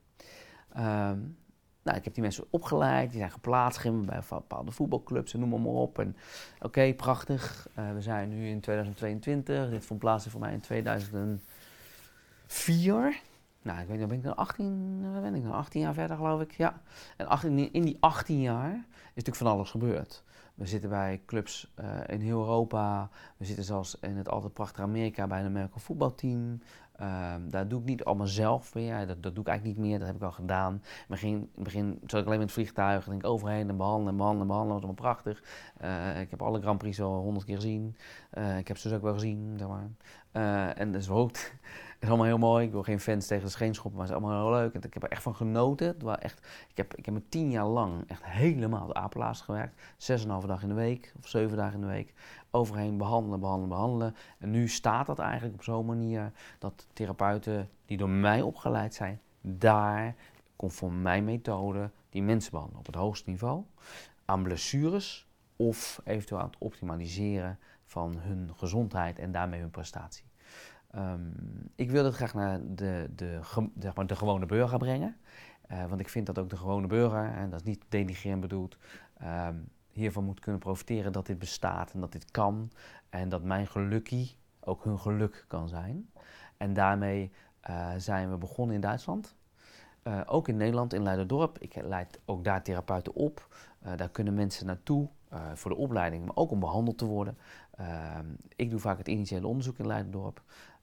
Um, 0.77 1.37
nou, 1.83 1.97
ik 1.97 2.03
heb 2.03 2.13
die 2.13 2.23
mensen 2.23 2.45
opgeleid, 2.49 3.09
die 3.09 3.19
zijn 3.19 3.31
geplaatst 3.31 4.05
bij 4.05 4.21
bepaalde 4.29 4.71
voetbalclubs 4.71 5.33
en 5.33 5.39
noem 5.39 5.61
maar, 5.61 5.71
op. 5.71 5.99
En 5.99 6.15
oké, 6.61 6.93
prachtig. 6.93 7.67
Uh, 7.79 7.93
we 7.93 8.01
zijn 8.01 8.29
nu 8.29 8.47
in 8.47 8.59
2022. 8.59 9.69
Dit 9.69 9.85
vond 9.85 9.99
plaats 9.99 10.27
voor 10.27 10.39
mij 10.39 10.53
in 10.53 10.59
2004. 10.59 13.21
Nou, 13.61 13.79
ik 13.79 13.87
weet 13.87 13.99
niet, 13.99 14.07
ben 14.07 14.17
ik 14.17 14.23
dan 14.23 14.35
18, 14.35 15.01
ben 15.21 15.35
ik 15.35 15.43
dan 15.43 15.51
18 15.51 15.81
jaar 15.81 15.93
verder, 15.93 16.17
geloof 16.17 16.41
ik. 16.41 16.51
Ja. 16.51 16.81
En 17.17 17.27
18, 17.27 17.73
in 17.73 17.83
die 17.83 17.97
18 17.99 18.41
jaar 18.41 18.73
is 18.73 19.15
natuurlijk 19.15 19.35
van 19.35 19.47
alles 19.47 19.69
gebeurd. 19.69 20.23
We 20.59 20.65
zitten 20.65 20.89
bij 20.89 21.21
clubs 21.25 21.73
uh, 21.79 21.85
in 22.07 22.21
heel 22.21 22.39
Europa. 22.39 23.09
We 23.37 23.45
zitten 23.45 23.63
zelfs 23.63 23.97
in 23.99 24.17
het 24.17 24.29
altijd 24.29 24.53
prachtige 24.53 24.81
Amerika 24.81 25.27
bij 25.27 25.39
een 25.39 25.45
Amerikaanse 25.45 25.85
voetbalteam. 25.85 26.61
Um, 27.01 27.49
daar 27.49 27.67
doe 27.67 27.79
ik 27.79 27.85
niet 27.85 28.03
allemaal 28.03 28.27
zelf 28.27 28.73
meer. 28.73 29.07
Dat, 29.07 29.23
dat 29.23 29.35
doe 29.35 29.43
ik 29.43 29.49
eigenlijk 29.49 29.79
niet 29.79 29.87
meer. 29.87 29.99
Dat 29.99 30.07
heb 30.07 30.15
ik 30.15 30.23
al 30.23 30.31
gedaan. 30.31 30.73
In 30.73 30.81
het 30.83 31.07
begin, 31.07 31.49
begin 31.55 31.99
zat 32.05 32.19
ik 32.19 32.25
alleen 32.25 32.39
met 32.39 32.47
het 32.47 32.51
vliegtuig. 32.51 33.07
En 33.07 33.13
ik 33.13 33.25
overheen 33.25 33.69
en 33.69 33.77
behandelen, 33.77 34.17
behandelen, 34.17 34.47
behandelen. 34.47 34.81
Dat 34.81 34.89
was 34.89 34.97
allemaal 34.97 35.13
prachtig. 35.13 35.43
Uh, 35.81 36.21
ik 36.21 36.29
heb 36.29 36.41
alle 36.41 36.61
Grand 36.61 36.77
Prix 36.77 37.01
al 37.01 37.21
honderd 37.21 37.45
keer 37.45 37.55
gezien. 37.55 37.95
Ik 38.57 38.67
heb 38.67 38.77
ze 38.77 38.87
dus 38.87 38.97
ook 38.97 39.03
wel 39.03 39.13
gezien, 39.13 39.55
zeg 39.57 39.67
maar. 39.67 39.89
En 40.75 40.91
dat 40.91 41.01
is 41.01 41.09
ook 41.09 41.37
is 41.99 42.07
allemaal 42.07 42.25
heel 42.25 42.37
mooi. 42.37 42.65
Ik 42.65 42.71
wil 42.71 42.83
geen 42.83 42.99
fans 42.99 43.27
tegen 43.27 43.43
de 43.43 43.51
scheen 43.51 43.73
schoppen, 43.73 43.99
maar 43.99 44.09
het 44.09 44.15
is 44.15 44.21
allemaal 44.21 44.41
heel 44.41 44.61
leuk. 44.61 44.73
En 44.73 44.81
ik 44.83 44.93
heb 44.93 45.03
er 45.03 45.09
echt 45.09 45.23
van 45.23 45.35
genoten. 45.35 45.87
Het 45.87 46.01
was 46.01 46.17
echt, 46.17 46.47
ik, 46.69 46.77
heb, 46.77 46.95
ik 46.95 47.05
heb 47.05 47.13
me 47.13 47.29
tien 47.29 47.51
jaar 47.51 47.65
lang 47.65 48.03
echt 48.07 48.25
helemaal 48.25 48.87
de 48.87 48.93
apenlaars 48.93 49.41
gewerkt. 49.41 49.81
Zes 49.97 50.19
en 50.19 50.25
een 50.25 50.31
halve 50.31 50.47
dag 50.47 50.61
in 50.61 50.67
de 50.67 50.73
week, 50.73 51.13
of 51.17 51.27
zeven 51.27 51.57
dagen 51.57 51.73
in 51.73 51.81
de 51.81 51.93
week. 51.93 52.13
Overheen 52.51 52.97
behandelen, 52.97 53.39
behandelen, 53.39 53.69
behandelen. 53.69 54.15
En 54.37 54.51
nu 54.51 54.67
staat 54.67 55.05
dat 55.05 55.19
eigenlijk 55.19 55.53
op 55.53 55.63
zo'n 55.63 55.85
manier 55.85 56.31
dat 56.59 56.87
therapeuten 56.93 57.69
die 57.85 57.97
door 57.97 58.09
mij 58.09 58.41
opgeleid 58.41 58.93
zijn, 58.93 59.21
daar 59.41 60.15
conform 60.55 61.01
mijn 61.01 61.23
methode 61.23 61.91
die 62.09 62.23
mensen 62.23 62.51
behandelen 62.51 62.79
op 62.79 62.85
het 62.85 62.95
hoogste 62.95 63.29
niveau. 63.29 63.63
Aan 64.25 64.43
blessures 64.43 65.27
of 65.55 66.01
eventueel 66.03 66.39
aan 66.39 66.47
het 66.47 66.57
optimaliseren 66.59 67.59
van 67.85 68.17
hun 68.17 68.51
gezondheid 68.55 69.19
en 69.19 69.31
daarmee 69.31 69.59
hun 69.59 69.71
prestatie. 69.71 70.23
Um, 70.95 71.33
ik 71.75 71.91
wil 71.91 72.05
het 72.05 72.15
graag 72.15 72.33
naar 72.33 72.59
de, 72.75 73.09
de, 73.15 73.39
zeg 73.79 73.95
maar 73.95 74.07
de 74.07 74.15
gewone 74.15 74.45
burger 74.45 74.77
brengen. 74.77 75.17
Uh, 75.71 75.85
want 75.85 75.99
ik 75.99 76.09
vind 76.09 76.25
dat 76.25 76.39
ook 76.39 76.49
de 76.49 76.57
gewone 76.57 76.87
burger, 76.87 77.31
en 77.33 77.49
dat 77.49 77.59
is 77.59 77.65
niet 77.65 77.83
denigrerend 77.89 78.41
bedoeld, 78.41 78.77
um, 79.23 79.69
hiervan 79.91 80.23
moet 80.23 80.39
kunnen 80.39 80.61
profiteren 80.61 81.11
dat 81.11 81.25
dit 81.25 81.39
bestaat 81.39 81.91
en 81.93 81.99
dat 81.99 82.11
dit 82.11 82.31
kan. 82.31 82.71
En 83.09 83.29
dat 83.29 83.43
mijn 83.43 83.67
gelukkie 83.67 84.35
ook 84.59 84.83
hun 84.83 84.99
geluk 84.99 85.45
kan 85.47 85.67
zijn. 85.67 86.09
En 86.57 86.73
daarmee 86.73 87.31
uh, 87.69 87.89
zijn 87.97 88.29
we 88.29 88.37
begonnen 88.37 88.75
in 88.75 88.81
Duitsland. 88.81 89.35
Uh, 90.03 90.21
ook 90.25 90.47
in 90.47 90.57
Nederland, 90.57 90.93
in 90.93 91.03
Leiderdorp. 91.03 91.57
Ik 91.57 91.75
leid 91.75 92.19
ook 92.25 92.43
daar 92.43 92.63
therapeuten 92.63 93.13
op. 93.13 93.47
daar 93.95 94.09
kunnen 94.09 94.33
mensen 94.33 94.65
naartoe 94.65 95.09
voor 95.53 95.71
de 95.71 95.77
opleiding, 95.77 96.25
maar 96.25 96.35
ook 96.35 96.51
om 96.51 96.59
behandeld 96.59 96.97
te 96.97 97.05
worden. 97.05 97.37
Ehm, 97.71 98.25
ik 98.55 98.69
doe 98.69 98.79
vaak 98.79 98.97
het 98.97 99.07
initiële 99.07 99.47
onderzoek 99.47 99.77
in 99.77 99.85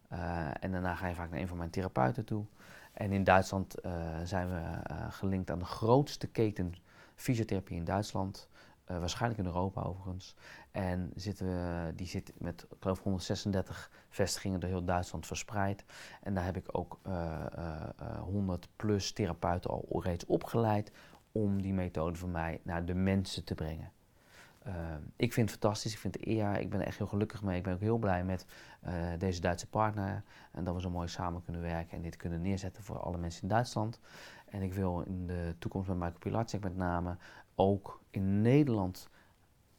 Leidendorp. 0.09 0.63
en 0.63 0.73
daarna 0.73 0.95
ga 0.95 1.07
je 1.07 1.15
vaak 1.15 1.31
naar 1.31 1.41
een 1.41 1.49
van 1.49 1.57
mijn 1.57 1.71
therapeuten 1.71 2.25
toe. 2.25 2.45
En 2.93 3.13
in 3.13 3.25
Duitsland 3.25 3.75
zijn 4.25 4.49
we 4.49 4.63
gelinkt 5.11 5.51
aan 5.51 5.59
de 5.59 5.65
grootste 5.65 6.27
keten 6.27 6.75
fysiotherapie 7.15 7.77
in 7.77 7.85
Duitsland. 7.85 8.49
Waarschijnlijk 8.87 9.41
in 9.41 9.47
Europa 9.47 9.83
overigens. 9.83 10.35
En 10.71 11.11
zitten 11.15 11.47
we, 11.47 11.93
die 11.95 12.07
zit 12.07 12.33
met, 12.39 12.63
ik 12.63 12.77
geloof, 12.81 13.03
136 13.03 13.91
vestigingen 14.09 14.61
door 14.61 14.71
heel 14.71 14.85
Duitsland 14.85 15.27
verspreid. 15.27 15.85
En 16.23 16.35
daar 16.35 16.45
heb 16.45 16.57
ik 16.57 16.79
ook 16.79 16.99
uh, 17.07 17.47
uh, 17.59 18.21
100 18.21 18.69
plus 18.77 19.13
therapeuten 19.13 19.71
al 19.71 20.03
reeds 20.03 20.27
opgeleid 20.27 20.93
om 21.33 21.63
die 21.63 21.73
methode 21.73 22.19
van 22.19 22.31
mij 22.31 22.61
naar 22.63 22.85
de 22.85 22.95
mensen 22.95 23.45
te 23.45 23.55
brengen. 23.55 23.93
Uh, 24.67 24.73
ik 25.17 25.33
vind 25.33 25.51
het 25.51 25.61
fantastisch, 25.61 25.93
ik 25.93 25.99
vind 25.99 26.15
het 26.15 26.27
eer, 26.27 26.61
ik 26.61 26.71
ben 26.71 26.81
echt 26.81 26.99
heel 26.99 27.07
gelukkig 27.07 27.43
mee. 27.43 27.57
Ik 27.57 27.63
ben 27.63 27.75
ook 27.75 27.81
heel 27.81 27.99
blij 27.99 28.25
met 28.25 28.47
uh, 28.87 28.93
deze 29.19 29.41
Duitse 29.41 29.67
partner 29.67 30.23
en 30.53 30.65
dat 30.65 30.75
we 30.75 30.81
zo 30.81 30.91
mooi 30.91 31.09
samen 31.09 31.43
kunnen 31.43 31.63
werken 31.63 31.97
en 31.97 32.03
dit 32.03 32.17
kunnen 32.17 32.43
neerzetten 32.43 32.83
voor 32.83 32.99
alle 32.99 33.19
mensen 33.19 33.43
in 33.43 33.49
Duitsland. 33.49 34.01
En 34.47 34.63
ik 34.63 34.75
wil 34.75 35.01
in 35.01 35.27
de 35.27 35.55
toekomst 35.59 35.89
met 35.89 35.97
Michael 35.97 36.19
Pilatschek 36.19 36.63
met 36.63 36.77
name 36.77 37.17
ook 37.55 38.03
in 38.11 38.41
Nederland 38.41 39.09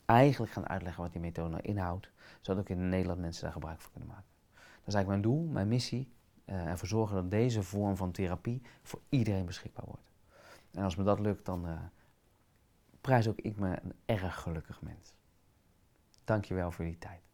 eigenlijk 0.06 0.51
gaan 0.51 0.67
uitleggen 0.70 1.03
wat 1.03 1.12
die 1.12 1.22
methode 1.22 1.50
nou 1.50 1.62
inhoudt, 1.62 2.10
zodat 2.41 2.62
ook 2.62 2.70
in 2.70 2.89
Nederland 2.89 3.20
mensen 3.20 3.44
daar 3.44 3.51
gebruik 3.51 3.82
van 3.82 3.91
kunnen 3.91 4.10
maken. 4.10 4.29
Dat 4.56 4.88
is 4.88 4.94
eigenlijk 4.94 5.08
mijn 5.08 5.22
doel, 5.22 5.51
mijn 5.51 5.67
missie, 5.67 6.12
uh, 6.46 6.65
ervoor 6.65 6.88
zorgen 6.88 7.15
dat 7.15 7.32
deze 7.32 7.63
vorm 7.63 7.96
van 7.96 8.12
therapie 8.12 8.62
voor 8.82 9.01
iedereen 9.10 9.46
beschikbaar 9.46 9.86
wordt. 9.86 10.12
En 10.72 10.84
als 10.84 10.96
me 10.96 11.03
dat 11.03 11.20
lukt, 11.20 11.46
dan 11.46 11.67
uh, 11.67 11.79
prijs 13.08 13.28
ook 13.28 13.40
ik 13.40 13.56
me 13.56 13.80
een 13.84 13.94
erg 14.06 14.42
gelukkig 14.42 14.82
mens. 14.82 15.14
Dankjewel 16.24 16.72
voor 16.72 16.86
die 16.86 16.98
tijd. 16.98 17.26